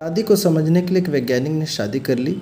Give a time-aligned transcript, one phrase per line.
[0.00, 2.36] शादी को समझने के लिए एक वैज्ञानिक ने शादी कर ली।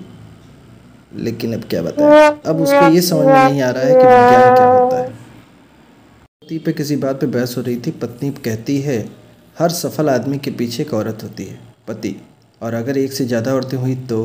[1.17, 2.39] लेकिन अब क्या बताएँ?
[2.45, 5.07] अब उसको ये समझ में नहीं आ रहा है कि विज्ञान क्या होता है।
[6.41, 8.97] पति पे किसी बात पे बहस हो रही थी, पत्नी कहती है,
[9.59, 11.57] हर सफल आदमी के पीछे एक औरत होती है।
[11.87, 12.15] पति,
[12.61, 14.21] और अगर एक से ज़्यादा औरतें हुई तो?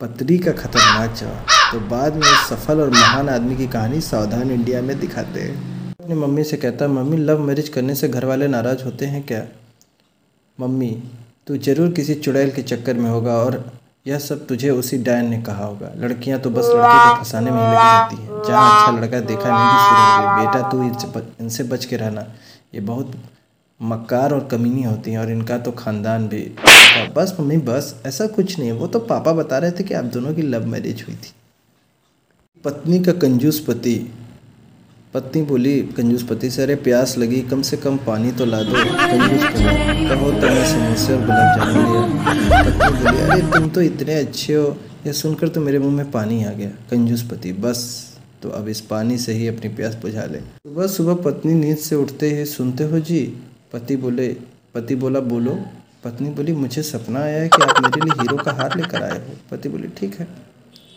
[0.00, 4.82] पत्नी का खतरनाक जवाब तो बाद में सफल और महान आदमी की कहानी सावधान इंडिया
[4.82, 5.56] में दिखाते हैं।
[6.00, 9.22] अपनी मम्मी से कहता है मम्मी, लव मैरिज करने से घर वाले नाराज़ होते हैं
[9.26, 9.44] क्या?
[10.58, 10.92] मम्मी
[11.46, 13.64] तू ज़रूर किसी चुड़ैल के चक्कर में होगा और
[14.06, 17.58] यह सब तुझे उसी डायन ने कहा होगा। लड़कियाँ तो बस लड़के को फंसाने में
[17.58, 21.96] लगी रहती हैं। जहाँ अच्छा लड़का देखा नहीं गई। बेटा, तू इनसे इनसे बच के
[21.96, 22.26] रहना।
[22.74, 23.12] ये बहुत
[23.80, 26.42] मक्कार और कमीनी होती हैं और इनका तो ख़ानदान भी।
[27.16, 30.04] बस मम्मी, बस। ऐसा कुछ नहीं है। वो तो पापा बता रहे थे कि आप
[30.14, 31.32] दोनों की लव मैरिज हुई थी।
[32.64, 33.96] पत्नी का कंजूस पति।
[35.14, 38.72] पत्नी बोली कंजूस पति से अरे प्यास लगी, कम से कम पानी तो ला दो।
[38.72, 39.42] कंजूस
[40.10, 44.76] कहो तो मैं समोसे और गुलाब जामुन पत्नी बोली, अरे, तुम तो इतने अच्छे हो।
[45.06, 48.10] यह सुनकर तो मेरे मुँह में पानी आ गया। कंजूस पति बस
[48.42, 51.96] तो अब इस पानी से ही अपनी प्यास बुझा ले। सुबह सुबह पत्नी नींद से
[51.96, 53.36] उठते ही सुनते हो जी?
[53.72, 54.28] पति बोले,
[54.74, 55.58] पति बोला, बोलो।
[56.04, 59.18] पत्नी बोली, मुझे सपना आया है कि आप मेरे लिए हीरो का हार लेकर आए
[59.18, 60.49] हो। पति बोली, ठीक है।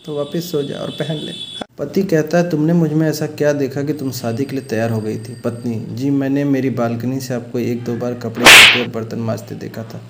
[0.04, 1.32] तो वापस सो जा और पहन ले।
[1.78, 5.00] पति कहता है, तुमने मुझमें ऐसा क्या देखा कि तुम शादी के लिए तैयार हो
[5.00, 5.34] गई थी?
[5.34, 8.44] पत्नी, जी मैंने मेरी बालकनी से आपको एक दो बार कपड़े
[8.80, 10.00] और बर्तन माजते देखा था।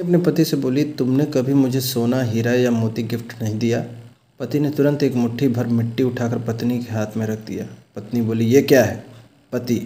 [0.00, 3.84] अपने पति से बोली, तुमने कभी मुझे सोना, हीरा या मोती गिफ्ट नहीं दिया?
[4.40, 8.20] पति ने तुरंत एक मुट्ठी भर मिट्टी उठाकर पत्नी के हाथ में रख दिया। पत्नी
[8.20, 9.04] बोली, ये क्या है?
[9.52, 9.80] पति,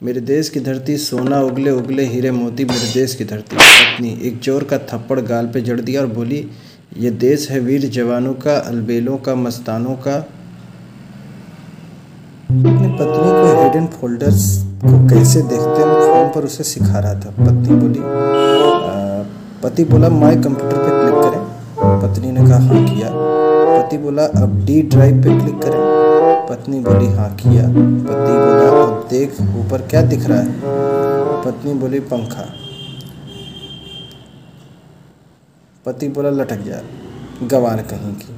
[0.00, 4.40] मेरे देश की धरती सोना, उगले उगले हीरे, मोती मेरे देश की धरती। पत्नी एक
[4.40, 6.46] ज़ोर का थप्पड़ गाल पे जड़ दिया और बोली
[6.98, 10.14] ये देश है वीर जवानों का, अलबेलों का, मस्तानों का।
[12.50, 15.84] अपनी पत्नी को हिडन फोल्डर्स को कैसे देखते हैं?
[15.84, 18.00] फ़ोन पर उसे सिखा रहा था। पत्नी बोली
[19.62, 21.44] पति बोला, माय कंप्यूटर पे क्लिक करें।
[22.02, 23.08] पत्नी ने कहा हाँ किया।
[23.78, 25.80] पति बोला, अब डी ड्राइव पे क्लिक करें।
[26.50, 30.60] पत्नी बोली हाँ किया। पति बोला, अब देख, ऊपर क्या दिख रहा है?
[31.44, 32.44] पत्नी बोली, पंखा।
[35.86, 36.80] पति बोला लटक जा
[37.42, 38.34] गवार कहीं की।